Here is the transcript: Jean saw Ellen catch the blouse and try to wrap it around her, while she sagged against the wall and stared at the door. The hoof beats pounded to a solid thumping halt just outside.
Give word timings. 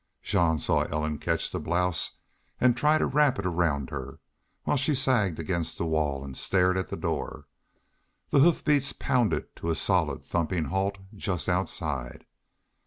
Jean 0.23 0.57
saw 0.57 0.81
Ellen 0.85 1.19
catch 1.19 1.51
the 1.51 1.59
blouse 1.59 2.17
and 2.59 2.75
try 2.75 2.97
to 2.97 3.05
wrap 3.05 3.37
it 3.37 3.45
around 3.45 3.91
her, 3.91 4.17
while 4.63 4.75
she 4.75 4.95
sagged 4.95 5.37
against 5.39 5.77
the 5.77 5.85
wall 5.85 6.25
and 6.25 6.35
stared 6.35 6.75
at 6.75 6.87
the 6.87 6.97
door. 6.97 7.45
The 8.29 8.39
hoof 8.39 8.63
beats 8.65 8.93
pounded 8.93 9.55
to 9.57 9.69
a 9.69 9.75
solid 9.75 10.23
thumping 10.23 10.65
halt 10.73 10.97
just 11.15 11.47
outside. 11.47 12.25